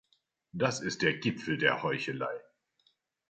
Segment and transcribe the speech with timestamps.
[0.51, 2.33] Das ist der Gipfel der Heuchelei.